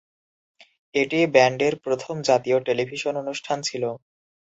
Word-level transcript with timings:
এটি 0.95 1.19
ব্যান্ডের 1.33 1.73
প্রথম 1.85 2.15
জাতীয় 2.29 2.57
টেলিভিশন 2.67 3.13
অনুষ্ঠান 3.23 3.57
ছিল। 3.61 3.83